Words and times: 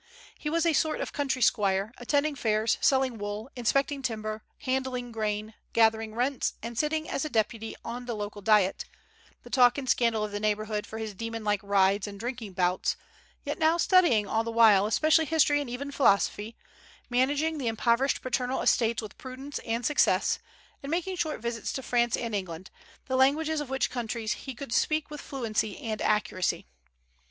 He 0.35 0.49
was 0.49 0.65
a 0.65 0.73
sort 0.73 0.99
of 0.99 1.13
country 1.13 1.43
squire, 1.43 1.93
attending 1.99 2.33
fairs, 2.33 2.79
selling 2.81 3.19
wool, 3.19 3.51
inspecting 3.55 4.01
timber, 4.01 4.41
handling 4.61 5.11
grain, 5.11 5.53
gathering 5.73 6.15
rents, 6.15 6.55
and 6.63 6.75
sitting 6.75 7.07
as 7.07 7.23
a 7.23 7.29
deputy 7.29 7.75
in 7.85 8.05
the 8.07 8.15
local 8.15 8.41
Diet, 8.41 8.85
the 9.43 9.51
talk 9.51 9.77
and 9.77 9.87
scandal 9.87 10.23
of 10.23 10.31
the 10.31 10.39
neighborhood 10.39 10.87
for 10.87 10.97
his 10.97 11.13
demon 11.13 11.43
like 11.43 11.61
rides 11.61 12.07
and 12.07 12.19
drinking 12.19 12.53
bouts, 12.53 12.95
yet 13.45 13.59
now 13.59 13.77
studying 13.77 14.25
all 14.25 14.43
the 14.43 14.49
while, 14.51 14.87
especially 14.87 15.25
history 15.25 15.61
and 15.61 15.69
even 15.69 15.91
philosophy, 15.91 16.55
managing 17.07 17.59
the 17.59 17.67
impoverished 17.67 18.23
paternal 18.23 18.61
estates 18.63 19.03
with 19.03 19.19
prudence 19.19 19.59
and 19.59 19.85
success, 19.85 20.39
and 20.81 20.89
making 20.89 21.15
short 21.15 21.41
visits 21.41 21.71
to 21.71 21.83
France 21.83 22.17
and 22.17 22.33
England, 22.33 22.71
the 23.05 23.15
languages 23.15 23.61
of 23.61 23.69
which 23.69 23.91
countries 23.91 24.33
he 24.33 24.55
could 24.55 24.73
speak 24.73 25.11
with 25.11 25.21
fluency 25.21 25.77
and 25.77 26.01
accuracy. 26.01 26.65